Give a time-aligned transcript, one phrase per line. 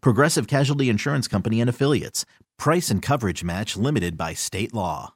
[0.00, 2.24] Progressive Casualty Insurance Company and Affiliates.
[2.58, 5.14] Price and coverage match limited by state law.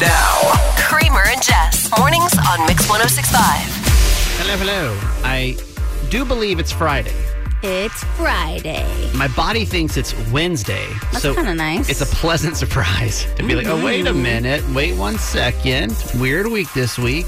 [0.00, 1.90] Now, Kramer and Jess.
[1.98, 3.88] Mornings on Mix 1065.
[4.40, 4.98] Hello, hello.
[5.24, 5.56] I
[6.10, 7.14] do believe it's Friday.
[7.62, 9.10] It's Friday.
[9.14, 10.86] My body thinks it's Wednesday.
[11.10, 11.88] That's so kinda nice.
[11.88, 14.22] It's a pleasant surprise to be like, oh, wait a mm-hmm.
[14.22, 14.68] minute.
[14.70, 15.92] Wait one second.
[16.14, 17.26] Weird week this week.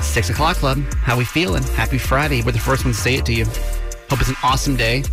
[0.00, 0.78] Six o'clock club.
[1.02, 1.62] How we feeling?
[1.74, 2.42] Happy Friday.
[2.42, 3.44] We're the first ones to say it to you.
[4.08, 5.04] Hope it's an awesome day.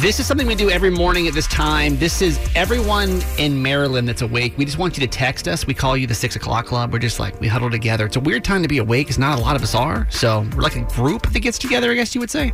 [0.00, 1.96] This is something we do every morning at this time.
[1.96, 4.56] This is everyone in Maryland that's awake.
[4.56, 5.66] We just want you to text us.
[5.66, 6.92] We call you the six o'clock club.
[6.92, 8.06] We're just like, we huddle together.
[8.06, 10.06] It's a weird time to be awake because not a lot of us are.
[10.08, 12.52] So we're like a group that gets together, I guess you would say.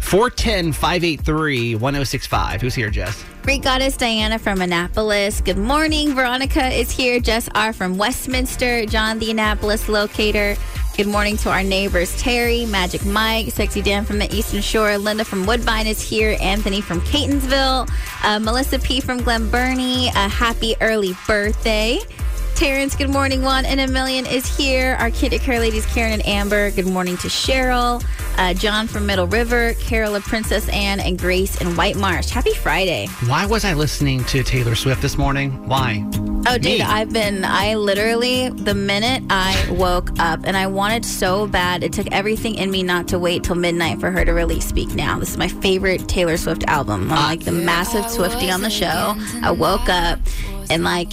[0.00, 2.60] 410 583 1065.
[2.60, 3.24] Who's here, Jess?
[3.42, 5.40] Greek goddess Diana from Annapolis.
[5.40, 6.14] Good morning.
[6.14, 7.18] Veronica is here.
[7.20, 8.84] Jess R from Westminster.
[8.84, 10.56] John, the Annapolis locator.
[10.94, 15.24] Good morning to our neighbors Terry, Magic Mike, Sexy Dan from the Eastern Shore, Linda
[15.24, 17.88] from Woodbine is here, Anthony from Catonsville,
[18.22, 20.08] uh, Melissa P from Glen Burnie.
[20.08, 22.00] A happy early birthday.
[22.54, 23.40] Terrence, good morning.
[23.40, 24.96] One in a million is here.
[25.00, 26.70] Our Kid Care ladies, Karen and Amber.
[26.72, 28.04] Good morning to Cheryl.
[28.40, 32.30] Uh, John from Middle River, Carol of Princess Anne, and Grace in White Marsh.
[32.30, 33.06] Happy Friday.
[33.26, 35.68] Why was I listening to Taylor Swift this morning?
[35.68, 36.02] Why?
[36.48, 36.80] Oh, dude, Me.
[36.80, 41.92] I've been, I literally, the minute I woke up and I wanted so bad, it
[41.92, 45.18] took everything in me not to wait till midnight for her to release Speak Now.
[45.18, 47.12] This is my favorite Taylor Swift album.
[47.12, 49.16] I'm like the massive Swiftie on the show.
[49.46, 50.18] I woke up
[50.70, 51.12] and like,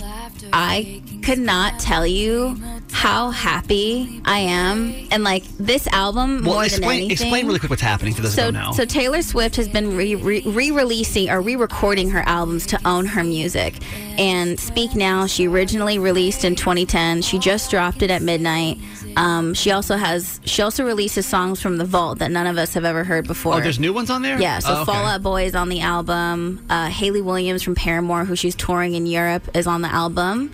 [0.53, 2.55] I could not tell you
[2.97, 4.93] how happy I am.
[5.11, 7.11] And like this album, Well, more than explain, anything.
[7.11, 8.71] explain really quick what's happening to those So, who don't know.
[8.71, 13.23] so Taylor Swift has been re- re- re-releasing or re-recording her albums to own her
[13.23, 13.75] music.
[14.17, 17.21] And Speak Now, she originally released in 2010.
[17.21, 18.79] She just dropped it at midnight.
[19.15, 22.73] Um, she also has she also releases songs from the vault that none of us
[22.73, 23.53] have ever heard before.
[23.55, 24.39] oh, there's new ones on there?
[24.41, 24.85] Yeah, so Oh, okay.
[24.91, 26.65] Fall Out Boy is on the album.
[26.69, 30.51] Uh, Hayley Williams from Paramore, who she's touring in Europe, is on the album.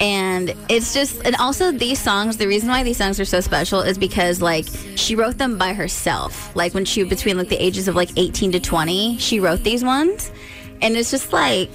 [0.00, 3.80] And it's just, and also these songs, the reason why these songs are so special
[3.80, 4.66] is because, like,
[4.96, 6.54] she wrote them by herself.
[6.56, 9.84] Like, when she, between like the ages of like 18 to 20, she wrote these
[9.84, 10.32] ones.
[10.80, 11.70] And it's just like,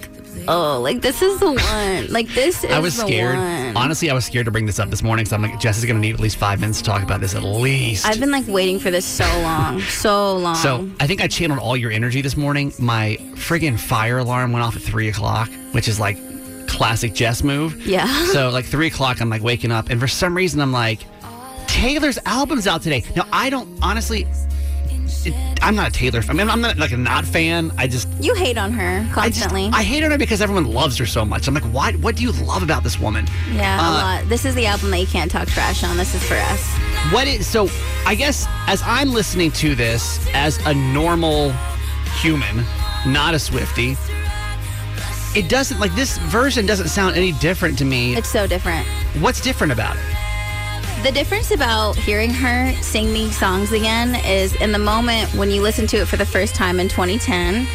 [0.49, 2.07] oh, like, this is the one.
[2.11, 3.37] Like, this is I was scared.
[3.37, 3.77] one.
[3.77, 5.85] Honestly, I was scared to bring this up this morning because I'm like, Jess is
[5.85, 8.05] going to need at least five minutes to talk about this at least.
[8.05, 10.55] I've been like waiting for this so long, so long.
[10.55, 12.73] so I think I channeled all your energy this morning.
[12.77, 16.17] My friggin' fire alarm went off at three o'clock, which is like
[16.67, 17.85] classic Jess move.
[17.87, 18.07] Yeah.
[18.33, 20.99] So like three o'clock, I'm like waking up, and for some reason, I'm like,
[21.67, 23.03] Taylor's album's out today.
[23.15, 24.27] Now I don't honestly.
[25.25, 26.21] It, I'm not a Taylor.
[26.21, 26.35] fan.
[26.35, 27.71] I mean, I'm not like a not fan.
[27.77, 29.69] I just you hate on her I just constantly.
[29.73, 31.47] I hate on her because everyone loves her so much.
[31.47, 31.93] I'm like, why?
[31.93, 33.25] What do you love about this woman?
[33.51, 33.91] yeah, a Uh,
[34.21, 34.29] lot.
[34.29, 35.97] This is the album that you can't talk trash on.
[35.97, 36.65] This is for us.
[37.11, 37.67] What is so?
[38.05, 41.51] I guess as I'm listening to this as a normal
[42.21, 42.63] human,
[43.05, 43.97] not a Swiftie,
[45.37, 48.15] it doesn't like this version doesn't sound any different to me.
[48.15, 48.87] It's so different.
[49.19, 51.03] What's different about it?
[51.03, 55.61] The difference about hearing her sing these songs again is in the moment when you
[55.61, 57.67] listen to it for the first time in 2010.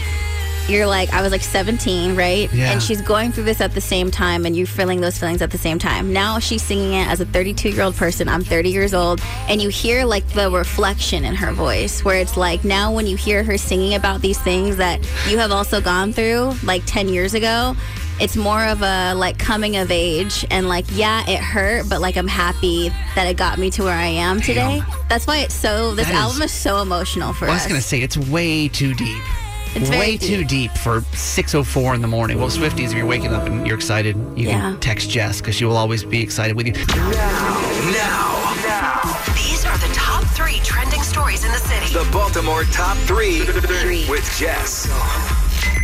[0.68, 2.52] You're like, I was like 17, right?
[2.52, 2.72] Yeah.
[2.72, 5.50] And she's going through this at the same time, and you're feeling those feelings at
[5.50, 6.12] the same time.
[6.12, 8.28] Now she's singing it as a 32 year old person.
[8.28, 12.36] I'm 30 years old, and you hear like the reflection in her voice, where it's
[12.36, 16.12] like now when you hear her singing about these things that you have also gone
[16.12, 17.74] through like 10 years ago,
[18.20, 22.16] it's more of a like coming of age and like yeah it hurt but like
[22.16, 25.94] i'm happy that it got me to where i am today that's why it's so
[25.94, 28.92] this That is- album is so emotional for I was gonna say it's way too
[28.94, 29.22] deep.
[29.74, 32.38] It's very way too deep for 6:04 in the morning.
[32.38, 34.60] Well, Swifties, if you're waking up and you're excited, you Yeah.
[34.60, 36.72] can text Jess because she will always be excited with you.
[36.72, 37.10] now,
[37.90, 39.18] now, now.
[39.34, 41.92] These are the top three trending stories in the city.
[41.94, 43.40] the Baltimore top three
[44.08, 44.88] with Jess.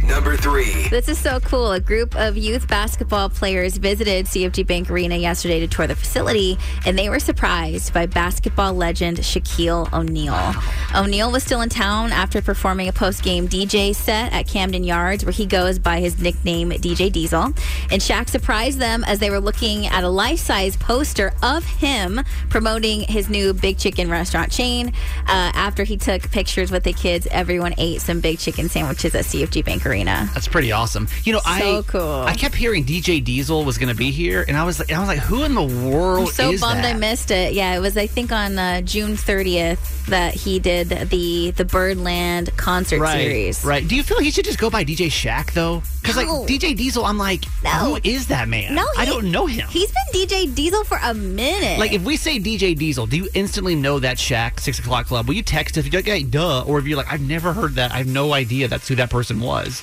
[0.09, 0.89] Number three.
[0.89, 1.71] This is so cool.
[1.73, 6.57] A group of youth basketball players visited CFG Bank Arena yesterday to tour the facility,
[6.87, 10.55] and they were surprised by basketball legend Shaquille O'Neal.
[10.97, 15.27] O'Neal was still in town after performing a post game DJ set at Camden Yards,
[15.27, 17.45] where he goes by his nickname DJ Diesel.
[17.91, 22.21] And Shaq surprised them as they were looking at a life size poster of him
[22.49, 24.89] promoting his new Big Chicken restaurant chain.
[25.27, 29.27] Uh, after he took pictures with the kids, everyone ate some big chicken sandwiches at
[29.27, 29.98] CFG Bank Arena.
[30.07, 31.09] That's pretty awesome.
[31.25, 32.23] You know, I cool.
[32.23, 34.99] I kept hearing DJ Diesel was going to be here, and I was like, I
[34.99, 36.97] was like, who in the world I'm so bummed that?
[36.97, 37.53] I missed it.
[37.53, 42.57] Yeah, it was I think on uh, June 30th that he did the the Birdland
[42.57, 43.65] concert right, series.
[43.65, 43.87] right.
[43.87, 45.83] Do you feel like he should just go by DJ Shaq though?
[46.01, 46.41] Because No.
[46.41, 47.71] like DJ Diesel, I'm like, No.
[47.71, 48.75] who is that man?
[48.75, 49.69] No, I don't know him.
[49.69, 51.79] He's been DJ Diesel for a minute.
[51.79, 55.27] Like if we say DJ Diesel, do you instantly know that Shaq Six O'clock Club?
[55.29, 55.85] Will you text us?
[55.87, 57.93] If you're like, hey, duh, or if you're like, I've never heard that.
[57.93, 59.83] I have no idea that's who that person was.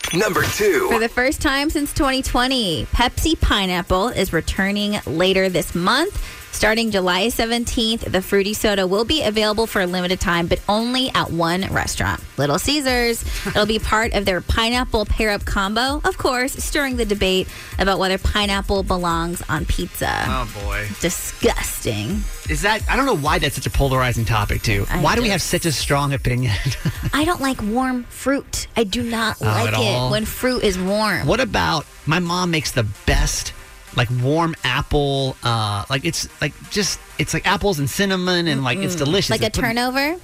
[0.13, 0.89] Number two.
[0.89, 6.21] For the first time since 2020, Pepsi Pineapple is returning later this month.
[6.53, 11.09] Starting July 17th, the fruity soda will be available for a limited time, but only
[11.15, 13.23] at one restaurant, Little Caesars.
[13.47, 17.47] It'll be part of their pineapple pair up combo, of course, stirring the debate
[17.79, 20.11] about whether pineapple belongs on pizza.
[20.27, 22.21] Oh boy, Disgusting.
[22.49, 22.81] is that?
[22.89, 24.85] I don't know why that's such a polarizing topic too.
[24.89, 26.53] I why do we have such a strong opinion?
[27.13, 28.67] I don't like warm fruit.
[28.75, 29.75] I do not Oh, like it
[30.09, 31.27] when fruit is warm.
[31.27, 33.53] What about my mom makes the best
[33.95, 38.77] like warm apple uh like it's like just it's like apples and cinnamon and like
[38.79, 39.29] it's delicious.
[39.29, 40.15] Like a It's put- turnover?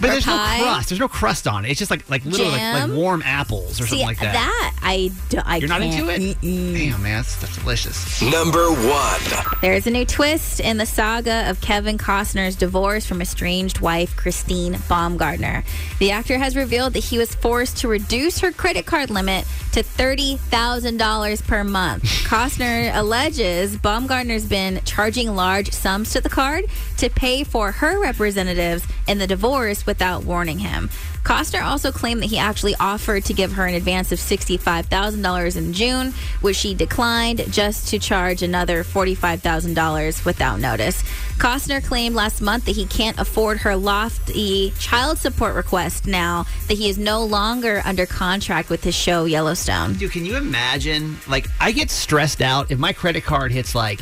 [0.00, 0.58] But there's pie?
[0.58, 0.88] no crust.
[0.88, 1.70] There's no crust on it.
[1.70, 4.32] It's just like like literally like, like warm apples or See, something like that.
[4.32, 5.94] that I, do, I You're not can't.
[6.00, 6.40] into it?
[6.40, 8.22] Damn man, that's, that's delicious.
[8.22, 9.20] Number one.
[9.60, 14.78] There's a new twist in the saga of Kevin Costner's divorce from estranged wife Christine
[14.88, 15.64] Baumgartner.
[15.98, 19.82] The actor has revealed that he was forced to reduce her credit card limit to
[19.82, 22.02] $30,000 per month.
[22.24, 26.64] Costner alleges Baumgartner's been charging large sums to the card
[26.98, 30.88] to pay for her representatives in the divorce without warning him.
[31.24, 35.72] Costner also claimed that he actually offered to give her an advance of $65,000 in
[35.72, 41.02] June, which she declined just to charge another $45,000 without notice.
[41.38, 46.78] Costner claimed last month that he can't afford her lofty child support request now that
[46.78, 49.94] he is no longer under contract with his show Yellowstone.
[49.94, 51.16] Dude, can you imagine?
[51.28, 54.00] Like, I get stressed out if my credit card hits like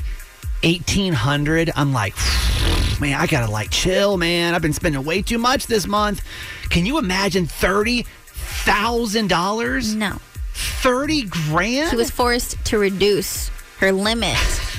[0.62, 1.70] eighteen hundred.
[1.76, 2.14] I'm like,
[3.00, 4.54] man, I gotta like chill, man.
[4.54, 6.22] I've been spending way too much this month.
[6.70, 9.94] Can you imagine thirty thousand dollars?
[9.94, 10.16] No.
[10.54, 11.90] Thirty grand?
[11.90, 14.36] she was forced to reduce her limit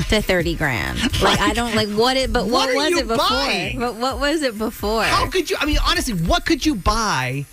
[0.10, 1.00] to 30 grand.
[1.22, 3.28] Like I don't like what it but What what, was it before?
[3.30, 3.80] buying?
[3.80, 5.04] But what was it before?
[5.04, 5.56] How could you?
[5.60, 7.46] I mean, honestly, what could you buy?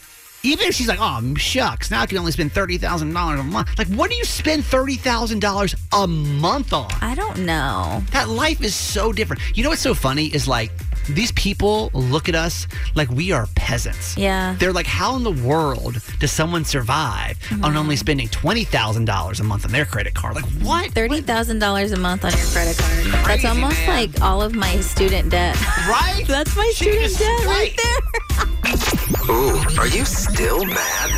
[0.46, 3.42] Even if she's like, oh shucks, now I can only spend thirty thousand dollars a
[3.42, 3.76] month.
[3.76, 6.88] Like, what do you spend thirty thousand dollars a month on?
[7.00, 8.00] I don't know.
[8.12, 9.42] That life is so different.
[9.56, 10.70] You know what's so funny is like
[11.08, 14.16] these people look at us like we are peasants.
[14.16, 14.56] Yeah.
[14.58, 17.64] They're like, how in the world does someone survive Mm-hmm.
[17.64, 20.34] on only spending twenty thousand dollars a month on their credit card?
[20.34, 20.90] Like what?
[20.92, 23.26] Thirty thousand dollars a month on your credit card.
[23.26, 23.88] That's almost man.
[24.10, 25.54] like all of my student debt.
[25.88, 26.24] Right?
[26.28, 27.76] That's my student debt right.
[27.76, 29.30] right there.
[29.34, 31.10] Ooh, are you still mad?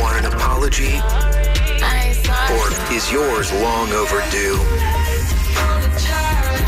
[0.00, 0.98] Want an apology?
[2.56, 4.58] Or is yours long overdue?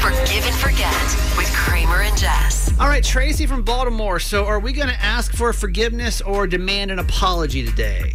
[0.02, 0.92] Forgive and forget
[1.36, 2.72] with Kramer and Jess.
[2.80, 4.18] All right, Tracy from Baltimore.
[4.18, 8.12] So, are we going to ask for forgiveness or demand an apology today?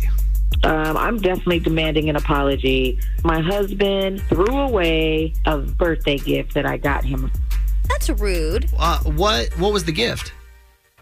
[0.64, 3.00] Um, I'm definitely demanding an apology.
[3.24, 7.32] My husband threw away a birthday gift that I got him.
[7.88, 8.70] That's rude.
[8.78, 10.34] Uh, what What was the gift?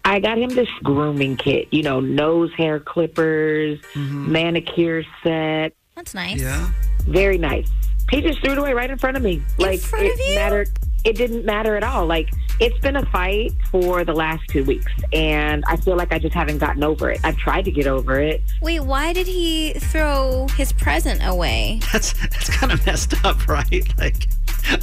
[0.04, 4.30] I got him this grooming kit, you know, nose hair clippers, Mm-hmm.
[4.30, 5.72] manicure set.
[5.96, 6.40] That's nice.
[6.40, 6.70] Yeah.
[7.08, 7.68] Very nice.
[8.10, 9.42] He just threw it away right in front of me.
[9.58, 10.34] like front it of you?
[10.36, 10.70] mattered
[11.06, 12.04] it didn't matter at all.
[12.04, 16.18] Like it's been a fight for the last two weeks and I feel like I
[16.18, 17.20] just haven't gotten over it.
[17.22, 18.42] I've tried to get over it.
[18.60, 21.80] Wait, why did he throw his present away?
[21.92, 23.86] That's that's kind of messed up, right?
[23.96, 24.28] Like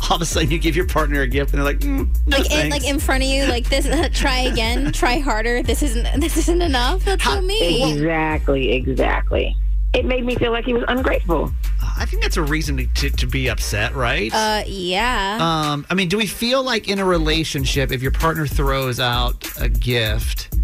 [0.10, 2.38] all of a sudden you give your partner a gift and they're like, mm, no
[2.38, 3.86] Like in, like in front of you, like this.
[4.18, 4.94] try again.
[4.94, 5.62] Try harder.
[5.62, 6.22] This isn't.
[6.22, 7.04] This isn't enough.
[7.04, 7.98] That's so mean.
[7.98, 9.56] Exactly, exactly.
[9.94, 11.52] It made me feel like he was ungrateful.
[11.96, 14.34] I think that's a reason to, to, to be upset, right?
[14.34, 15.38] Uh, yeah.
[15.40, 19.48] Um, I mean, do we feel like in a relationship, if your partner throws out
[19.60, 20.56] a gift,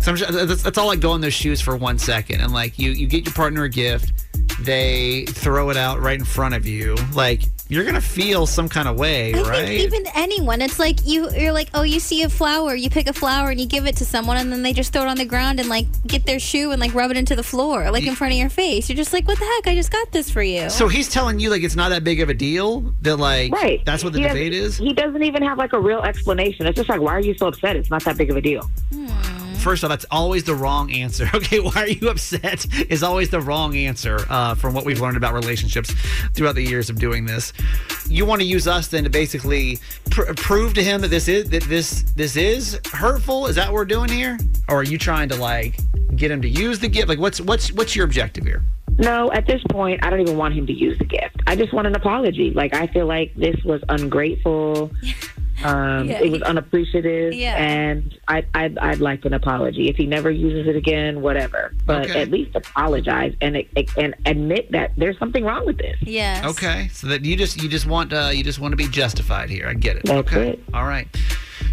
[0.00, 2.90] some, that's, that's all like go in those shoes for one second, and like you,
[2.92, 4.12] you get your partner a gift,
[4.60, 6.96] they throw it out right in front of you.
[7.14, 9.66] Like, you're gonna feel some kind of way, I right?
[9.68, 13.08] think even anyone, it's like you, you're like, oh, you see a flower, you pick
[13.08, 15.16] a flower and you give it to someone, and then they just throw it on
[15.16, 18.04] the ground and like get their shoe and like rub it into the floor, like
[18.06, 18.88] in front of your face.
[18.88, 19.68] You're just like, what the heck?
[19.68, 20.68] I just got this for you.
[20.68, 22.80] so he's telling you like it's not that big of a deal.
[23.02, 23.82] That like Right.
[23.84, 24.76] that's what the He doesn't- debate is.
[24.76, 26.66] He doesn't even have like a real explanation.
[26.66, 27.76] It's just like, why are you so upset?
[27.76, 28.68] It's not that big of a deal.
[29.60, 31.28] First off, that's always the wrong answer.
[31.40, 32.66] Okay, why are you upset?
[32.90, 35.94] Is always the wrong answer uh, from what we've learned about relationships
[36.34, 37.52] throughout the years of doing this.
[38.08, 39.78] You want to use us then to basically
[40.10, 43.46] pr- prove to him that this is that this this is hurtful.
[43.46, 44.38] Is that what we're doing here,
[44.68, 45.78] or are you trying to like
[46.14, 47.08] get him to use the gift?
[47.08, 48.62] Like, what's what's what's your objective here?
[48.98, 51.36] No, at this point, I don't even want him to use the gift.
[51.46, 52.50] I just want an apology.
[52.50, 54.90] Like, I feel like this was ungrateful.
[55.64, 56.22] Um, Yeah.
[56.22, 57.56] It was unappreciative, Yeah.
[57.56, 59.88] and I, I'd, I'd like an apology.
[59.88, 61.72] If he never uses it again, whatever.
[61.86, 62.22] But Okay.
[62.22, 63.56] at least apologize and
[63.96, 65.96] and admit that there's something wrong with this.
[66.02, 66.44] yes.
[66.44, 69.50] Okay, so that you just you just want uh, you just want to be justified
[69.50, 69.66] here.
[69.68, 70.04] I get it.
[70.04, 70.64] That's okay, it.
[70.72, 71.06] all right.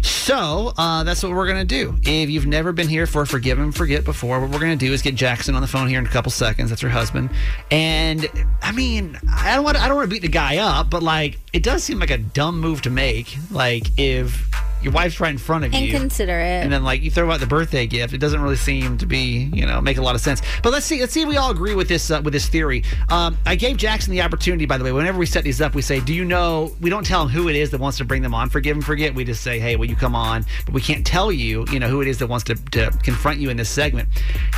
[0.02, 1.96] So uh, that's what we're gonna do.
[2.02, 5.02] If you've never been here for Forgive and Forget before, what we're gonna do is
[5.02, 6.70] get Jackson on the phone here in a couple seconds.
[6.70, 7.30] That's her husband,
[7.70, 8.28] and
[8.62, 11.38] I mean, I don't want I don't want to beat the guy up, but like
[11.52, 13.36] it does seem like a dumb move to make.
[13.50, 14.48] Like if
[14.82, 16.62] your wife's right in front of you, Inconsiderate.
[16.62, 19.50] and then like you throw out the birthday gift, it doesn't really seem to be
[19.52, 20.42] you know make a lot of sense.
[20.62, 22.84] But let's see let's see if we all agree with this uh, with this theory.
[23.08, 24.92] Um, I gave Jackson the opportunity, by the way.
[24.92, 27.48] Whenever we set these up, we say, "Do you know?" We don't tell him who
[27.48, 28.48] it is that wants to bring them on.
[28.48, 29.14] Forgive and forget.
[29.14, 31.88] We just say, "Hey, will you come on?" But we can't tell you, you know,
[31.88, 34.08] who it is that wants to, to confront you in this segment.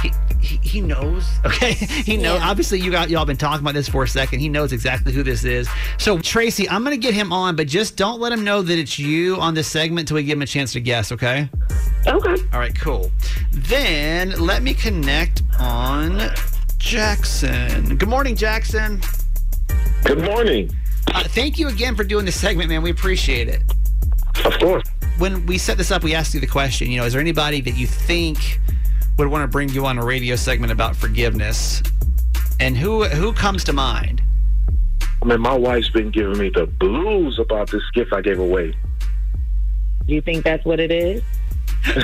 [0.03, 1.73] He, he, he knows, okay?
[1.73, 2.41] He knows.
[2.41, 2.49] Yeah.
[2.49, 4.41] Obviously, you got y'all been talking about this for a second.
[4.41, 5.69] He knows exactly who this is.
[5.99, 8.99] So Tracy, I'm gonna get him on, but just don't let him know that it's
[8.99, 11.49] you on this segment until we give him a chance to guess, okay?
[12.05, 12.43] Okay.
[12.53, 13.13] All right, cool.
[13.53, 16.21] Then let me connect on
[16.79, 17.97] Jackson.
[17.97, 19.01] Good morning, Jackson.
[20.05, 20.69] Good morning.
[21.15, 22.83] Uh, thank you again for doing this segment, man.
[22.83, 23.63] We appreciate it.
[24.45, 24.83] Of course.
[25.19, 27.61] When we set this up, we asked you the question, you know, is there anybody
[27.61, 28.59] that you think
[29.17, 31.85] would want to bring you on a radio segment about forgiveness?
[32.59, 34.23] And who who comes to mind?
[35.23, 38.75] I mean, my wife's been giving me the blues about this gift I gave away.
[40.07, 41.23] Do you think that's what it is?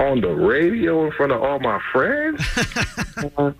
[0.00, 2.42] On the radio in front of all my friends?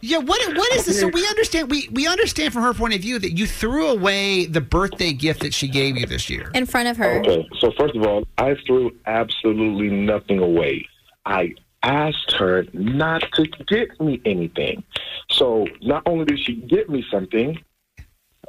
[0.00, 1.00] Yeah, what what is this?
[1.00, 4.46] So we understand we we understand from her point of view that you threw away
[4.46, 6.52] the birthday gift that she gave you this year.
[6.54, 7.18] in front of her.
[7.18, 10.86] Okay, so first of all, I threw absolutely nothing away.
[11.26, 11.52] I
[11.82, 14.84] asked her not to get me anything.
[15.32, 17.58] So not only did she get me something,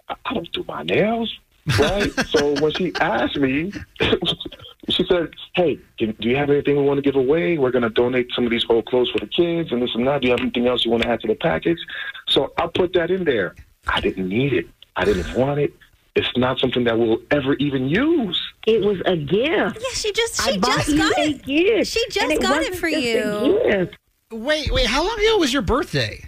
[0.08, 1.36] I I don't do my nails,
[1.78, 2.12] right?
[2.28, 3.72] so when she asked me,
[4.90, 7.58] she said, "Hey, can, do you have anything we want to give away?
[7.58, 10.08] We're going to donate some of these old clothes for the kids and this and
[10.08, 10.22] that.
[10.22, 11.80] Do you have anything else you want to add to the package?"
[12.28, 13.56] So I put that in there.
[13.88, 14.68] I didn't need it.
[14.96, 15.74] I didn't want it.
[16.16, 18.40] It's not something that we'll ever even use.
[18.68, 19.48] It was a gift.
[19.48, 21.44] Yeah, she just she bought just got it.
[21.46, 21.92] gift.
[21.92, 23.62] She just and got it for just a you.
[23.72, 23.98] gift.
[24.32, 26.24] Wait, wait, how long ago was your birthday?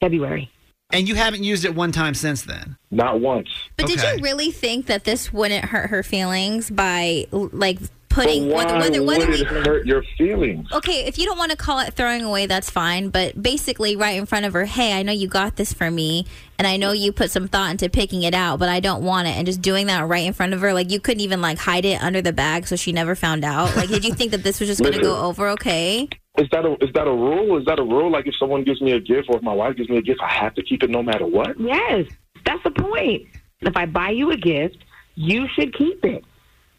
[0.00, 0.50] February.
[0.90, 2.76] And you haven't used it one time since then.
[2.90, 3.48] Not once.
[3.76, 4.16] But did Okay.
[4.16, 7.78] you really think that this wouldn't hurt her feelings by like
[8.14, 10.70] putting But whether why whether whether would it we hurt your feelings?
[10.72, 13.08] Okay, if you don't want to call it throwing away, that's fine.
[13.08, 16.26] But basically, right in front of her, hey, I know you got this for me,
[16.58, 19.26] and I know you put some thought into picking it out, but I don't want
[19.26, 19.32] it.
[19.36, 21.84] And just doing that right in front of her, like you couldn't even like hide
[21.84, 23.74] it under the bag so she never found out.
[23.76, 26.08] Like, did you think that this was just going to go over okay?
[26.38, 27.58] Is that a is that a rule?
[27.58, 28.10] Is that a rule?
[28.10, 30.20] Like if someone gives me a gift or if my wife gives me a gift,
[30.20, 31.58] I have to keep it no matter what.
[31.60, 32.06] Yes,
[32.44, 33.26] that's the point.
[33.60, 34.78] If I buy you a gift,
[35.14, 36.24] you should keep it.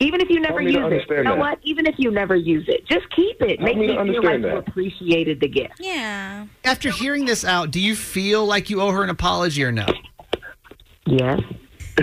[0.05, 0.83] Even if you never use it.
[0.83, 1.39] understand You know that.
[1.39, 1.59] what?
[1.63, 3.59] Even if you never use it, just keep it.
[3.59, 5.73] Help Make me me feel like understand you appreciated the gift.
[5.79, 6.45] Yeah.
[6.63, 9.87] After hearing this out, do you feel like you owe her an apology or no?
[11.07, 11.39] Yes.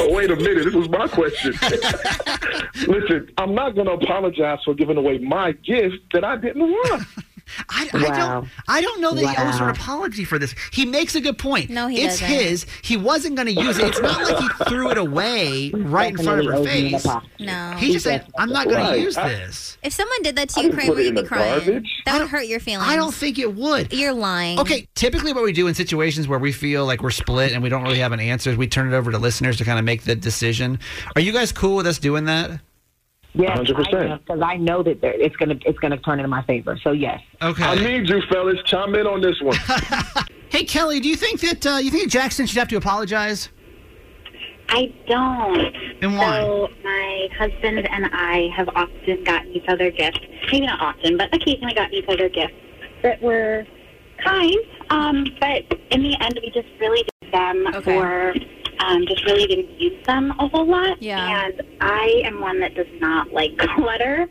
[0.00, 1.52] Wait a minute, this was my question.
[2.86, 7.02] Listen, I'm not going to apologize for giving away my gift that I didn't want.
[7.68, 8.48] I, I don't.
[8.68, 10.54] I don't know that he owes her an apology for this.
[10.72, 11.70] He makes a good point.
[11.70, 12.34] No, he it's doesn't.
[12.36, 12.66] his.
[12.82, 13.86] He wasn't going to use it.
[13.88, 17.14] It's not like he threw it away right in front of her Definitely owes me
[17.14, 17.22] an face.
[17.40, 17.72] No.
[17.76, 20.60] He just said, "I'm not going to use I- this." If someone did that to
[20.60, 21.58] I you, didn't Kramer, you'd be crying.
[21.58, 22.02] garbage.
[22.06, 22.88] That would hurt your feelings.
[22.88, 23.92] I don't think it would.
[23.92, 24.58] You're lying.
[24.58, 27.68] Okay, typically what we do in situations where we feel like we're split and we
[27.68, 29.84] don't really have an answer is we turn it over to listeners to kind of
[29.84, 30.78] make the decision.
[31.14, 32.60] Are you guys cool with us doing that?
[33.34, 34.20] Yes, 100%.
[34.20, 36.78] because I know that it's gonna it's gonna turn in my favor.
[36.82, 37.20] So yes.
[37.42, 37.64] Okay.
[37.64, 39.56] I need you fellas chime in on this one.
[40.50, 43.48] hey Kelly, do you think that uh, you think Jackson should have to apologize?
[44.68, 45.76] I don't.
[46.02, 46.40] And why?
[46.40, 50.20] So my husband and I have often gotten each other gifts.
[50.52, 52.54] Maybe not often, but occasionally gotten each other gifts
[53.02, 53.66] that were
[54.24, 54.56] kind.
[54.90, 57.82] Um, but in the end, we just really did them Okay.
[57.82, 58.34] for.
[58.80, 61.00] Um, just really didn't use them a whole lot.
[61.02, 61.44] Yeah.
[61.46, 64.28] And I am one that does not like clutter.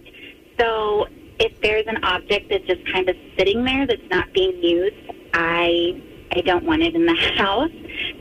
[0.59, 1.07] So
[1.39, 4.95] if there's an object that's just kind of sitting there that's not being used,
[5.33, 7.71] I I don't want it in the house.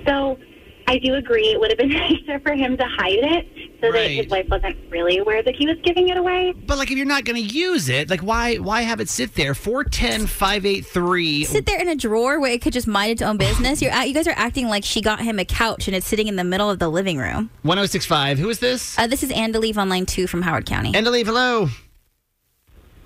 [0.06, 0.38] So
[0.86, 1.88] I do agree it would have been
[2.28, 3.46] nicer for him to hide it
[3.82, 6.54] so that his wife wasn't really aware that he was giving it away.
[6.66, 9.34] But like, if you're not going to use it, like, why why have it sit
[9.34, 9.54] there?
[9.54, 13.82] 410 583 Sit there in a drawer where it could just mind its own business.
[13.82, 16.28] You're act- you guys are acting like she got him a couch and it's sitting
[16.28, 17.50] in the middle of the living room.
[17.62, 18.38] 1065.
[18.38, 18.98] Who is this?
[18.98, 20.92] Uh, this is Andaleave on line two from Howard County.
[20.94, 21.68] And to leave, hello.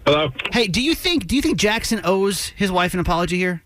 [0.05, 0.31] Hello.
[0.53, 3.63] Hey, do you think do you think Jackson owes his wife an apology here?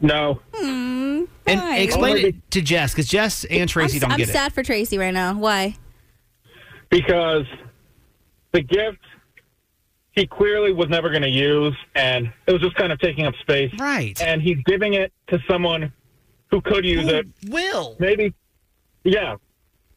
[0.00, 0.40] No.
[0.54, 1.78] Hmm, and Why?
[1.78, 4.98] explain it to Jess, because Jess and Tracy I'm, don't I'm get sad for Tracy
[4.98, 5.34] right now.
[5.34, 5.76] Why?
[6.90, 7.44] because
[8.52, 8.98] the gift
[10.12, 13.34] he clearly was never going to use, and it was just kind of taking up
[13.40, 13.70] space.
[13.78, 14.20] Right.
[14.22, 15.92] And he's giving it to someone
[16.50, 17.94] who could use Who it, will.
[18.00, 18.32] maybe,
[19.04, 19.36] yeah,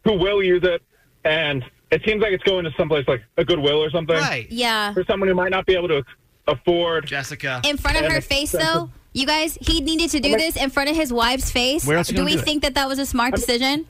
[0.03, 0.81] who will use it,
[1.23, 4.47] and it seems like it's going to someplace like a Goodwill or something Right.
[4.51, 4.93] Yeah.
[4.93, 6.03] for someone who might not be able to
[6.47, 7.05] afford.
[7.07, 7.61] Jessica.
[7.63, 10.89] In front of her face, though, you guys, he needed to do this in front
[10.89, 11.85] of his wife's face.
[11.85, 12.45] Where else you do gonna we do it?
[12.45, 13.85] think that that was a smart decision?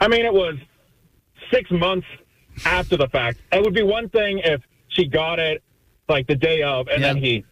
[0.00, 0.56] I mean, it was
[1.52, 2.06] six months
[2.64, 3.38] after the fact.
[3.52, 5.62] It would be one thing if she got it
[6.08, 7.44] like the day of, and then he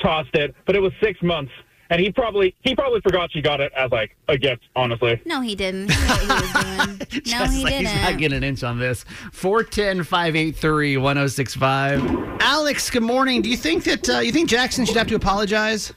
[0.00, 0.54] tossed it.
[0.66, 1.52] But it was six months,
[1.90, 4.62] and he probably he probably forgot she got it as like a gift.
[4.76, 5.90] Honestly, No, he didn't.
[5.90, 7.00] He knew what he was doing.
[7.14, 7.86] No, Jess he like didn't.
[7.92, 9.04] He's not getting an inch on this.
[9.32, 12.40] 410 583 1065.
[12.40, 13.40] Alex, good morning.
[13.40, 15.92] Do you think that uh, you think Jackson should have to apologize?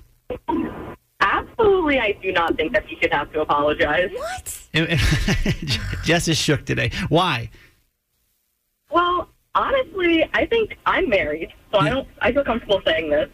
[1.19, 4.09] Absolutely, I do not think that he should have to apologize.
[4.13, 4.67] what?
[6.03, 6.91] Jess is shook today.
[7.09, 7.49] Why?
[8.91, 12.07] Well, honestly, I think I'm married, so I don't.
[12.21, 13.29] I feel comfortable saying this.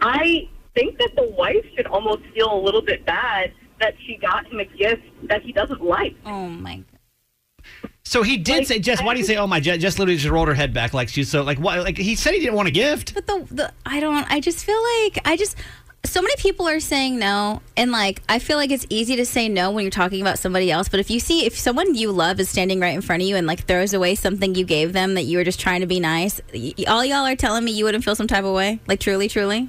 [0.00, 4.46] I think that the wife should almost feel a little bit bad that she got
[4.46, 6.14] him a gift that he doesn't like.
[6.24, 6.76] Oh my.
[6.76, 7.90] God.
[8.04, 10.16] So he did Like, say, Jess, why do you say, oh my, Jess, Jess literally
[10.16, 11.80] just rolled her head back like she's so, like, what?
[11.80, 13.14] Like, he said he didn't want a gift.
[13.14, 14.30] But the the I don't.
[14.30, 15.56] I just feel like I just.
[16.06, 19.48] So many people are saying no, and like I feel like it's easy to say
[19.48, 20.88] no when you're talking about somebody else.
[20.88, 23.36] But if you see if someone you love is standing right in front of you
[23.36, 26.00] and like throws away something you gave them that you were just trying to be
[26.00, 28.80] nice, y- all y'all are telling me you wouldn't feel some type of way.
[28.86, 29.68] Like truly, truly.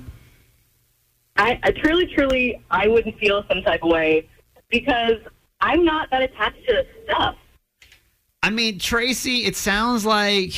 [1.37, 4.27] I, I truly, truly, I wouldn't feel some type of way
[4.69, 5.17] because
[5.59, 7.35] I'm not that attached to stuff.
[8.41, 10.53] I mean, Tracy, it sounds like,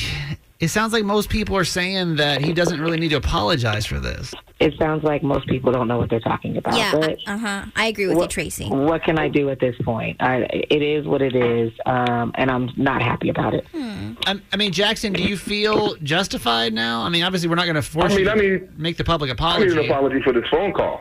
[0.60, 3.98] it sounds like most people are saying that he doesn't really need to apologize for
[3.98, 4.32] this.
[4.60, 6.76] It sounds like most people don't know what they're talking about.
[6.76, 7.14] yeah.
[7.26, 7.64] Uh huh.
[7.76, 8.68] I agree with you, Tracy.
[8.68, 10.18] what can I do at this point?
[10.20, 13.66] I, it is what it is, um, and I'm not happy about it.
[13.74, 17.02] I, I mean, Jackson, do you feel justified now?
[17.02, 18.96] I mean, obviously, we're not going to force I mean, you I to mean- make
[18.98, 19.78] the public I need apology.
[19.78, 21.00] an apology for this phone call.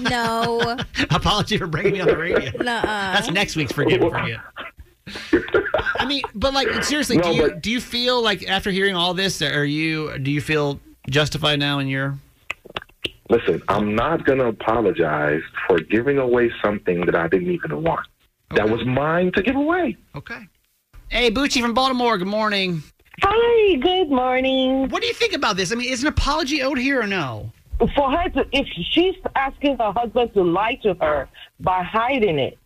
[0.00, 0.78] No.
[1.10, 2.50] apology for bringing me on the radio.
[2.62, 2.82] Nuh-uh.
[2.82, 4.40] That's next week's forget and forget.
[5.98, 9.14] I mean, but like seriously, do you but- do you feel like after hearing all
[9.14, 12.18] this, are you do you feel justified now in your?
[13.30, 18.06] Listen, I'm not going to apologize for giving away something that I didn't even want.
[18.54, 19.96] That was mine to give away.
[20.14, 20.40] Okay.
[21.08, 22.18] Hey, Bucci from Baltimore.
[22.18, 22.82] Good morning.
[23.22, 24.88] Hi, good morning.
[24.90, 25.72] What do you think about this?
[25.72, 27.50] I mean, is an apology owed here or no?
[27.96, 31.28] For her to, if she's asking her husband to lie to her
[31.60, 32.61] by hiding it, but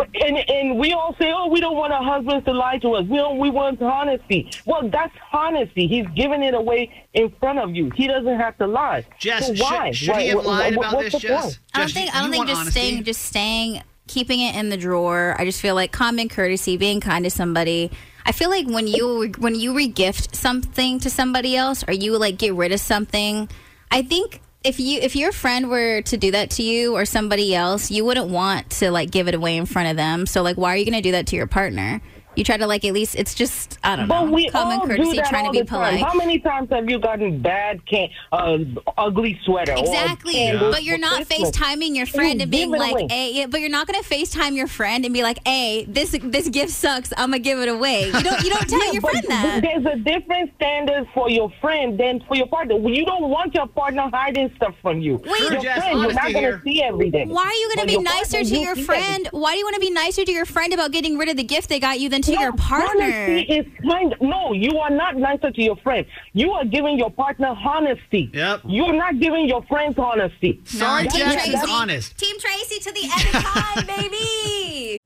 [0.00, 3.06] and and we all say, oh, we don't want our husbands to lie to us.
[3.06, 3.38] We don't.
[3.38, 4.50] We want honesty.
[4.66, 5.86] Well, that's honesty.
[5.86, 7.90] He's giving it away in front of you.
[7.94, 9.06] He doesn't have to lie.
[9.18, 9.90] Jess, so why?
[9.92, 11.58] should, should Why- he have lied wh- about this, the Jess?
[11.74, 12.80] I don't Jess, think I don't think just honesty?
[12.80, 15.34] staying just staying keeping it in the drawer.
[15.38, 17.90] I just feel like common courtesy, being kind to somebody.
[18.26, 22.38] I feel like when you when you regift something to somebody else or you like
[22.38, 23.48] get rid of something,
[23.90, 27.54] I think if you if your friend were to do that to you or somebody
[27.54, 30.26] else, you wouldn't want to like give it away in front of them.
[30.26, 32.00] So like why are you going to do that to your partner?
[32.36, 34.86] You try to like at least it's just I don't But know we common all
[34.86, 35.96] courtesy do that trying to be the time.
[35.98, 36.04] polite.
[36.04, 38.58] How many times have you gotten bad, can- uh,
[38.98, 39.72] ugly sweater?
[39.72, 41.50] or Exactly, candles but you're for not Christmas?
[41.50, 43.06] FaceTiming your friend You and being give it like, away.
[43.10, 46.48] "Hey," yeah, but you're not gonna FaceTime your friend and be like, "Hey, this this
[46.48, 47.12] gift sucks.
[47.16, 49.60] I'm gonna give it away." You don't you don't tell Yeah, your but friend that.
[49.62, 52.76] There's a different standard for your friend than for your partner.
[52.78, 55.22] You don't want your partner hiding stuff from you.
[55.24, 55.40] Wait.
[55.52, 56.56] your Jess, friend, you're not honesty going here.
[56.58, 57.28] to see everything.
[57.28, 59.28] Why are you gonna But be your nicer partner, to you your see friend?
[59.32, 61.44] Why do you want to be nicer to your friend about getting rid of the
[61.44, 63.02] gift they got you than to No, your partner?
[63.04, 64.14] Honesty is kind.
[64.20, 66.06] No, you are not nicer to your friend.
[66.32, 68.30] You are giving your partner honesty.
[68.32, 68.60] Yep.
[68.64, 70.60] You're not giving your friends honesty.
[70.64, 71.50] Sorry, No, Team Jess, Tracy.
[71.50, 72.18] it's honest.
[72.18, 74.98] Team Tracy to the end of time, baby.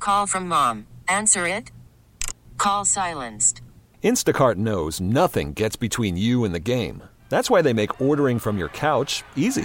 [0.00, 0.86] Call from mom.
[1.08, 1.70] Answer it.
[2.58, 3.60] Call silenced.
[4.02, 7.02] Instacart knows nothing gets between you and the game.
[7.30, 9.64] That's why they make ordering from your couch easy.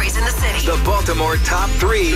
[0.00, 0.66] stories in the city.
[0.66, 2.12] the Baltimore Top 3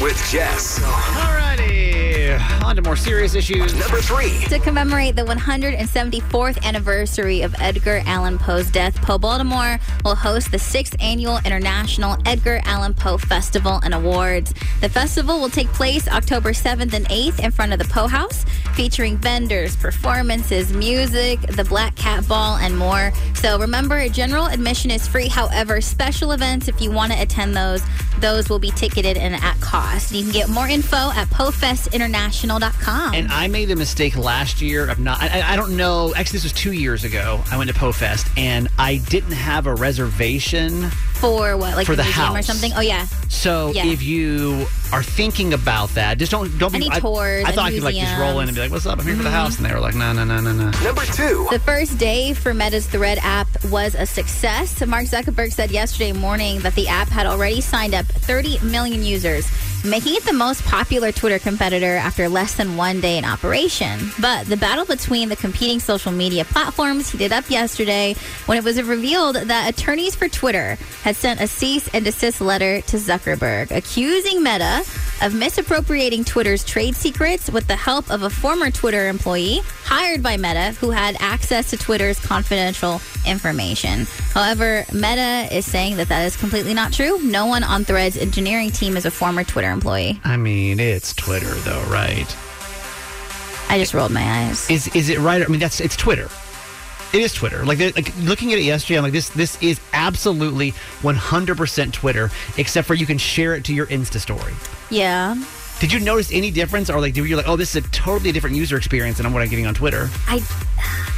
[0.00, 0.78] with Jess.
[0.80, 2.38] Alrighty.
[2.64, 3.74] On to more serious issues.
[3.74, 4.44] Number 3.
[4.48, 10.58] To commemorate the 174th anniversary of Edgar Allan Poe's death, Poe Baltimore will host the
[10.58, 14.54] sixth annual International Edgar Allan Poe Festival and Awards.
[14.80, 18.46] The festival will take place October 7th and 8th in front of the Poe House,
[18.74, 23.12] featuring vendors, performances, music, the Black Cat Ball, and more.
[23.34, 25.28] So remember, general admission is free.
[25.28, 27.82] However, special events, if you want to attend those,
[28.18, 30.12] those will be ticketed and at cost.
[30.12, 33.14] You can get more info at PoeFestInternational.com.
[33.14, 35.22] And I made the mistake last year of not.
[35.22, 36.14] I, I don't know.
[36.14, 37.42] Actually, this was two years ago.
[37.50, 40.90] I went to PoeFest and I didn't have a reservation.
[41.20, 42.72] For what, like For the, the museum or something?
[42.74, 43.06] Oh yeah.
[43.28, 43.86] So Yeah.
[43.86, 46.76] if you are thinking about that, just don't don't be.
[46.78, 48.70] Any I, tours I thought I and could like just roll in and be like,
[48.70, 48.98] "What's up?
[48.98, 51.04] I'm here for the house," and they were like, "No, no, no, no, no." Number
[51.04, 51.48] 2.
[51.50, 54.84] The first day for Meta's Thread app was a success.
[54.86, 59.46] Mark Zuckerberg said yesterday morning that the app had already signed up 30 million users,
[59.84, 64.10] making it the most popular Twitter competitor after less than one day in operation.
[64.20, 68.14] But the battle between the competing social media platforms heated up yesterday
[68.46, 72.80] when it was revealed that attorneys for Twitter had sent a cease and desist letter
[72.82, 74.84] to Zuckerberg, accusing Meta
[75.22, 80.36] of misappropriating Twitter's trade secrets with the help of a former Twitter employee hired by
[80.36, 84.06] Meta who had access to Twitter's confidential information.
[84.32, 87.18] However, Meta is saying that that is completely not true.
[87.22, 90.20] No one on Thread's engineering team is a former Twitter employee.
[90.24, 92.36] I mean, it's Twitter, though, right?
[93.68, 94.68] I just rolled my eyes.
[94.68, 95.42] Is is it right?
[95.42, 96.28] I mean, that's it's Twitter.
[97.12, 97.64] It is Twitter.
[97.64, 102.86] Like, like looking at it yesterday, I'm like, this this is absolutely 100% Twitter, except
[102.86, 104.52] for you can share it to your Insta story.
[104.90, 105.34] Yeah.
[105.80, 108.32] Did you notice any difference, or like, do you're like, oh, this is a totally
[108.32, 110.08] different user experience than what I'm getting on Twitter?
[110.28, 110.36] I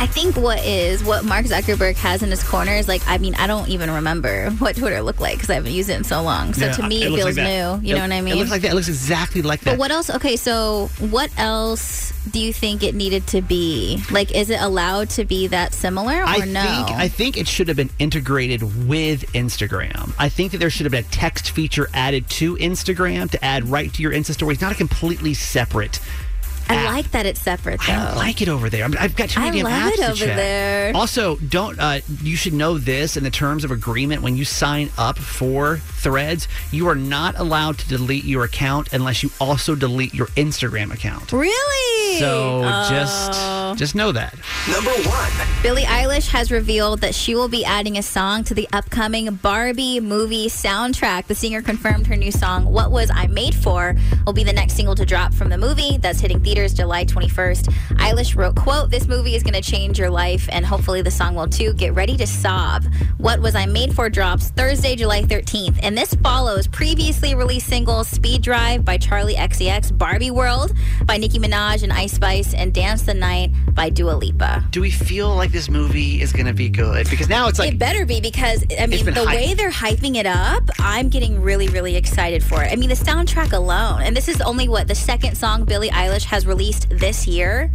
[0.00, 3.34] I think what is what Mark Zuckerberg has in his corner is like I mean
[3.36, 6.22] I don't even remember what Twitter looked like because I haven't used it in so
[6.22, 6.54] long.
[6.54, 7.86] So Yeah, to uh, me it it, feels like new.
[7.88, 8.34] You It- know what I mean?
[8.34, 8.72] It looks like that.
[8.72, 9.72] It looks exactly like that.
[9.72, 10.10] But what else?
[10.10, 14.02] Okay, so what else do you think it needed to be?
[14.10, 16.62] Like, is it allowed to be that similar or I no?
[16.62, 20.12] think I think it should have been integrated with Instagram.
[20.18, 23.68] I think that there should have been a text feature added to Instagram to add
[23.68, 25.98] right to your Insta stories, not a completely separate.
[26.68, 27.92] I like that it's separate though.
[27.92, 28.84] I don't like it over there.
[28.84, 30.36] I I've got too I many damn love apps it to over check.
[30.36, 30.92] there.
[30.94, 34.90] Also, don't uh, you should know this in the terms of agreement when you sign
[34.96, 40.12] up for Threads, you are not allowed to delete your account unless you also delete
[40.12, 41.32] your Instagram account.
[41.32, 42.18] Really?
[42.18, 42.88] So Oh.
[42.90, 44.34] just just know that.
[44.70, 45.30] Number 1.
[45.62, 49.98] Billie Eilish has revealed that she will be adding a song to the upcoming Barbie
[50.00, 51.26] movie soundtrack.
[51.26, 53.94] The singer confirmed her new song, What Was I Made For,
[54.26, 57.68] will be the next single to drop from the movie that's hitting theaters July 21st.
[57.96, 61.34] Eilish wrote, quote, This movie is going to change your life and hopefully the song
[61.34, 61.72] will too.
[61.74, 62.84] Get ready to sob.
[63.18, 65.78] What Was I Made For drops Thursday, July 13th.
[65.82, 70.72] And this follows previously released singles Speed Drive by Charli XCX, Barbie World
[71.04, 74.64] by Nicki Minaj and Ice Spice, and Dance the Night by Dua Lipa.
[74.70, 77.08] Do we feel like this movie is going to be good?
[77.10, 79.26] Because now it's like it better be because I mean the hyped.
[79.26, 82.72] way they're hyping it up, I'm getting really, really excited for it.
[82.72, 86.24] I mean the soundtrack alone, and this is only what the second song Billie Eilish
[86.24, 87.70] has released this year.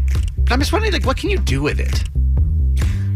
[0.49, 2.03] I'm just wondering, like, what can you do with it?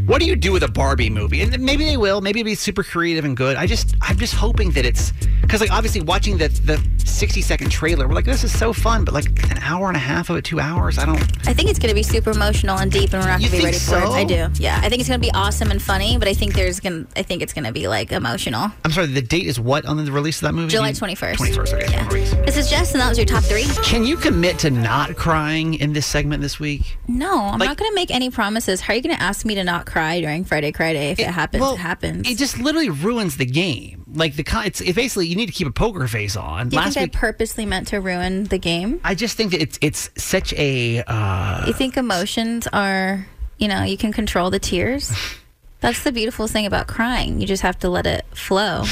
[0.05, 1.41] What do you do with a Barbie movie?
[1.41, 2.21] And maybe they will.
[2.21, 3.55] Maybe it'll be super creative and good.
[3.57, 5.11] I just, I'm just hoping that it's
[5.41, 9.03] because, like, obviously watching the the 60 second trailer, we're like, this is so fun.
[9.05, 11.19] But like an hour and a half of it, two hours, I don't.
[11.47, 13.57] I think it's going to be super emotional and deep, and we're not going to
[13.57, 14.13] be ready for so?
[14.13, 14.17] it.
[14.17, 14.47] I do.
[14.55, 17.05] Yeah, I think it's going to be awesome and funny, but I think there's going.
[17.05, 18.71] to I think it's going to be like emotional.
[18.85, 19.07] I'm sorry.
[19.07, 20.69] The date is what on the release of that movie?
[20.69, 21.35] July You- 21st.
[21.35, 21.73] 21st.
[21.73, 21.91] Okay.
[21.91, 22.07] Yeah.
[22.45, 23.65] This is Jess, and that was your top three.
[23.83, 26.97] Can you commit to not crying in this segment this week?
[27.07, 28.81] No, I'm Like- not going to make any promises.
[28.81, 29.90] How are you going to ask me to not cry
[30.21, 31.61] during Friday Cry Day if it, happens?
[31.61, 32.27] well, it happens.
[32.29, 34.05] It just literally ruins the game.
[34.13, 36.69] Like the it's it basically you need to keep a poker face on.
[36.69, 38.99] do you Last think week, I purposely meant to ruin the game?
[39.03, 41.03] I just think that it's it's such a.
[41.05, 43.25] Uh, You think emotions are,
[43.57, 45.11] you know, you can control the tears?
[45.81, 47.41] That's the beautiful thing about crying.
[47.41, 48.83] You just have to let it flow.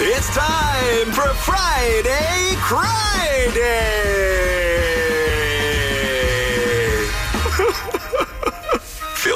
[0.00, 3.50] It's time for Friday Cry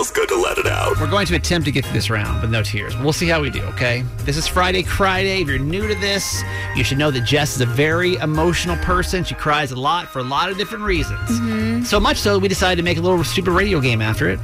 [0.02, 0.98] feels good to let it out.
[0.98, 2.96] We're going to attempt to get through this round but no tears.
[2.96, 4.02] We'll see how we do, okay?
[4.24, 5.42] This is Friday Friday.
[5.42, 6.42] If you're new to this,
[6.74, 9.22] you should know that Jess is a very emotional person.
[9.22, 11.30] She cries a lot for a lot of different reasons.
[11.30, 11.84] Mm-hmm.
[11.84, 14.40] So much so, we decided to make a little stupid radio game after it.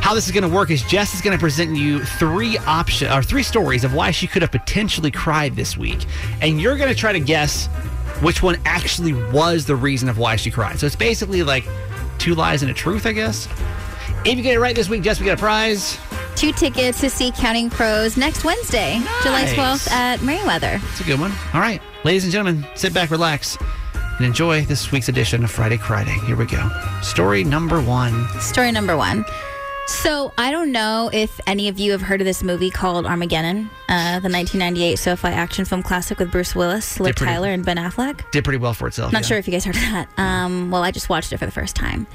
[0.00, 3.12] How this is going to work is Jess is going to present you three option
[3.12, 6.04] or three stories of why she could have potentially cried this week,
[6.42, 7.66] and you're going to try to guess
[8.22, 10.80] which one actually was the reason of why she cried.
[10.80, 11.64] So it's basically like
[12.18, 13.48] two lies and a truth, I guess.
[14.26, 15.98] If you get it right this week, Jess, we get a prize.
[16.34, 20.80] Two tickets to see Counting Crows next Wednesday, July 12th at Merriweather.
[20.92, 21.30] It's a good one.
[21.52, 23.58] All right, ladies and gentlemen, sit back, relax,
[24.16, 26.18] and enjoy this week's edition of Friday Cry Day.
[26.26, 26.70] Here we go.
[27.02, 28.26] Story number one.
[28.40, 29.26] Story number one.
[29.86, 33.68] So I don't know if any of you have heard of this movie called Armageddon,
[33.90, 38.30] uh, the 1998 sci-fi action film classic with Bruce Willis, Liv Tyler, and Ben Affleck.
[38.30, 39.12] Did pretty well for itself.
[39.12, 39.28] Not yeah.
[39.28, 40.08] sure if you guys heard of that.
[40.16, 42.06] Um, well, I just watched it for the first time.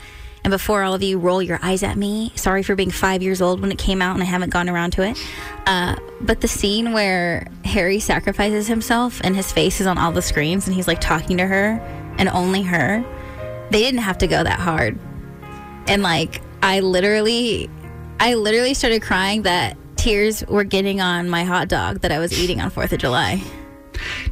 [0.43, 3.41] And before all of you roll your eyes at me, sorry for being five years
[3.41, 5.17] old when it came out and I haven't gone around to it.
[5.65, 10.21] Uh, but the scene where Harry sacrifices himself and his face is on all the
[10.21, 11.79] screens and he's like talking to her
[12.17, 13.03] and only her,
[13.69, 14.97] they didn't have to go that hard.
[15.87, 17.69] And like, I literally,
[18.19, 22.37] I literally started crying that tears were getting on my hot dog that I was
[22.37, 23.43] eating on 4th of July.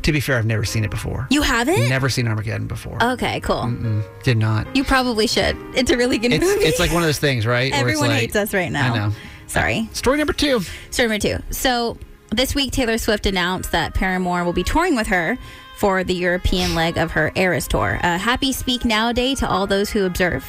[0.04, 1.28] To be fair, I've never seen it before.
[1.30, 1.90] You haven't?
[1.90, 3.02] Never seen Armageddon before.
[3.04, 3.64] Okay, cool.
[3.64, 4.74] Mm, Did not.
[4.76, 5.58] You probably should.
[5.76, 6.64] It's a really good It's movie.
[6.66, 7.72] it's like one of those things, right?
[7.74, 8.94] Everyone like- hates us right now.
[8.94, 9.14] I know.
[9.48, 9.90] Sorry.
[9.94, 10.62] Story number two.
[10.92, 11.38] Story number two.
[11.52, 11.98] So
[12.32, 15.38] this week, Taylor Swift announced that Paramore will be touring with her
[15.78, 18.00] for the European leg of her Eras tour.
[18.04, 20.46] Uh, happy Speak Now Day to all those who observe.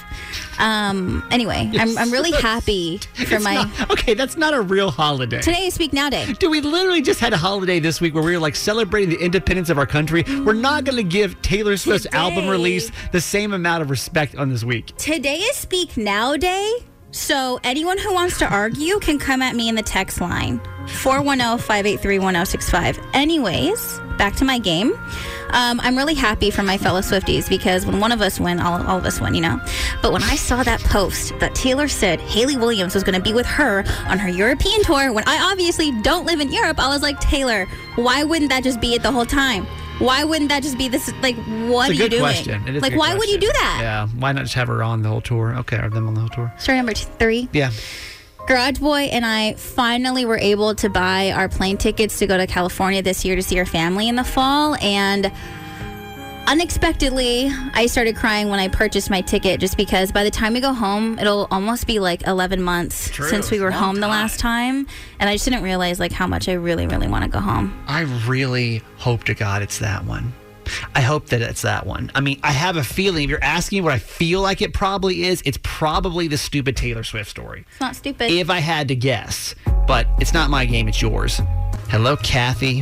[0.59, 3.55] Um, anyway, I'm, I'm really happy for It's my.
[3.55, 5.41] not- okay, that's not a real holiday.
[5.41, 6.33] Today is Speak Now Day.
[6.35, 9.23] Dude, we literally just had a holiday this week where we were like celebrating the
[9.23, 10.25] independence of our country.
[10.27, 14.49] We're not going to give Taylor Swift's album release the same amount of respect on
[14.49, 14.97] this week.
[14.97, 16.73] Today is Speak Now Day.
[17.11, 23.03] So anyone who wants to argue can come at me in the text line 410-583-1065.
[23.15, 24.93] Anyways, back to my game.
[25.51, 28.87] Um, I'm really happy for my fellow Swifties because when one of us win, all,
[28.87, 29.59] all of us win, you know.
[30.03, 33.33] But when I saw that post that Taylor said Hayley Williams was going to be
[33.33, 37.01] with her on her European tour, when I obviously don't live in Europe, I was
[37.03, 37.67] like, Taylor,
[37.97, 39.67] why wouldn't that just be it the whole time?
[39.99, 41.13] Why wouldn't that just be this?
[41.23, 42.23] Like, what it's are a you doing?
[42.23, 42.63] question.
[42.69, 43.79] It is a like, good why would you do that?
[43.83, 45.57] Yeah, why not just have her on the whole tour?
[45.59, 46.53] Okay, or them on the whole tour.
[46.59, 47.49] Story number three.
[47.53, 47.71] Yeah.
[48.47, 52.47] Garage Boy and I finally were able to buy our plane tickets to go to
[52.47, 54.75] California this year to see our family in the fall.
[54.77, 55.31] And
[56.49, 60.61] unexpectedly, I started crying when I purchased my ticket just because by the time we
[60.61, 63.29] go home, it'll almost be like 11 months True.
[63.29, 64.87] since we were Long home the last time.
[65.21, 67.79] And I just didn't realize like how much I really, really want to go home.
[67.87, 70.33] I really hope to God it's that one.
[70.95, 72.11] I hope that it's that one.
[72.15, 75.25] I mean, I have a feeling if you're asking what I feel like it probably
[75.25, 77.65] is, it's probably the stupid Taylor Swift story.
[77.71, 78.31] It's not stupid.
[78.31, 79.55] If I had to guess,
[79.87, 81.41] but it's not my game, it's yours.
[81.89, 82.81] Hello, Kathy.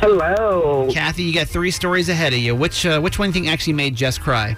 [0.00, 0.88] Hello.
[0.92, 2.54] Kathy, you got three stories ahead of you.
[2.54, 4.56] Which uh, which one do you think actually made Jess cry?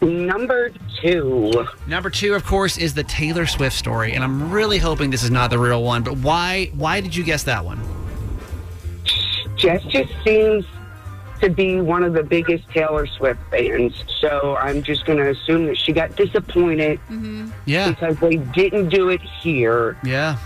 [0.00, 1.66] Number two.
[1.86, 5.30] Number two, of course, is the Taylor Swift story, and I'm really hoping this is
[5.30, 6.02] not the real one.
[6.02, 7.80] But why why did you guess that one?
[9.56, 10.64] Jess just seems
[11.40, 14.04] to be one of the biggest Taylor Swift fans.
[14.20, 17.00] So I'm just going to assume that she got disappointed
[17.66, 17.90] Yeah.
[17.90, 19.96] because they didn't do it here.
[20.04, 20.38] Yeah.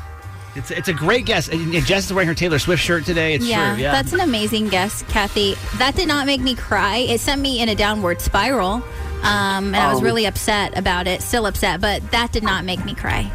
[0.56, 1.48] It's it's a great guess.
[1.48, 3.34] And Jess is wearing her Taylor Swift shirt today.
[3.34, 3.82] It's yeah, true.
[3.82, 3.92] Yeah.
[3.92, 5.54] that's an amazing guess, Kathy.
[5.78, 6.98] That did not make me cry.
[6.98, 8.82] It sent me in a downward spiral.
[9.22, 10.04] Um, and I was Oh.
[10.04, 13.30] really upset about it, still upset, but that did not make me cry.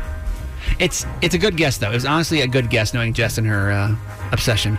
[0.80, 1.92] It's it's a good guess though.
[1.92, 3.96] It was honestly a good guess knowing Jess and her uh,
[4.32, 4.78] obsession.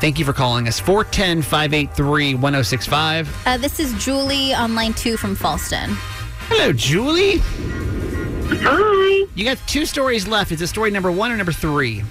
[0.00, 3.28] Thank you for calling us 410-583-1065.
[3.46, 5.94] Uh, this is Julie on line two from Falston.
[6.48, 7.40] Hello, Julie.
[8.60, 9.26] Hi.
[9.34, 10.52] You got two stories left.
[10.52, 12.02] Is it story number one or number three?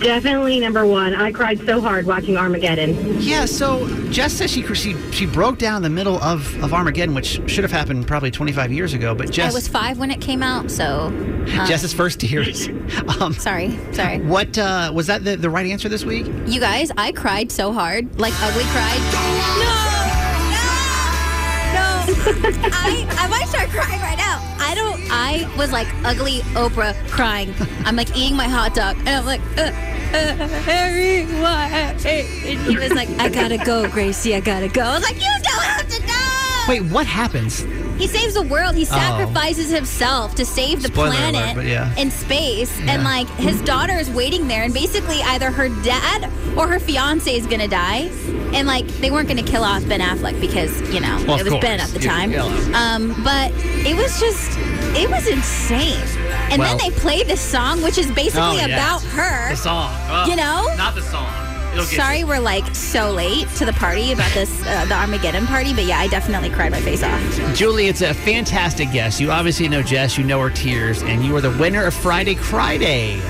[0.00, 1.14] Definitely number one.
[1.14, 3.20] I cried so hard watching Armageddon.
[3.20, 7.14] Yeah, so Jess says she she she broke down in the middle of, of Armageddon,
[7.14, 9.14] which should have happened probably 25 years ago.
[9.14, 11.12] But Jess, I was five when it came out, so.
[11.46, 12.68] uh, Jess's first tears.
[13.20, 14.20] Um, sorry, sorry.
[14.20, 16.26] What uh, was that the, the right answer this week?
[16.46, 18.98] You guys, I cried so hard, like ugly cried.
[19.12, 19.95] No, no, no.
[22.26, 24.42] I I might start crying right now.
[24.58, 25.00] I don't.
[25.10, 27.54] I was like ugly Oprah crying.
[27.84, 31.68] I'm like eating my hot dog, and I'm like, uh, uh, Harry, why?
[32.04, 34.34] And he was like, I gotta go, Gracie.
[34.34, 34.82] I gotta go.
[34.82, 36.64] I was like, you don't have to know.
[36.68, 37.64] Wait, what happens?
[37.98, 38.74] He saves the world.
[38.74, 41.94] He sacrifices himself to save the Spoiler planet alert, yeah.
[41.96, 42.78] in space.
[42.80, 42.92] Yeah.
[42.92, 47.34] And like his daughter is waiting there, and basically either her dad or her fiance
[47.34, 48.10] is gonna die.
[48.52, 51.60] And like they weren't gonna kill off Ben Affleck because you know Well, it was
[51.60, 52.34] Ben at the You time.
[52.74, 53.50] Um, but
[53.86, 54.58] it was just
[54.96, 56.00] it was insane.
[56.50, 59.50] And Well- then they played this song, which is basically Oh, about her.
[59.50, 59.90] The song.
[60.08, 60.28] Ugh.
[60.28, 60.72] You know?
[60.76, 61.45] Not the song.
[61.76, 62.26] It'll get Sorry, you.
[62.26, 65.98] we're like so late to the party about this, uh, the Armageddon party, but yeah,
[65.98, 67.20] I definitely cried my face off.
[67.54, 69.20] Julie, it's a fantastic guest.
[69.20, 72.34] You obviously know Jess, you know her tears, and you are the winner of Friday
[72.34, 72.76] Friday.
[72.76, 73.20] Day.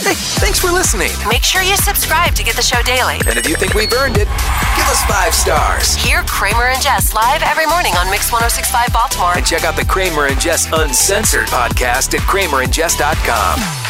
[0.00, 1.10] Hey, thanks for listening.
[1.28, 3.14] Make sure you subscribe to get the show daily.
[3.26, 5.94] And if you think we've earned it, give us five stars.
[5.96, 9.36] Hear Kramer and Jess live every morning on Mix 1065 Baltimore.
[9.36, 13.89] And check out the Kramer and Jess Uncensored podcast at kramerandjess.com.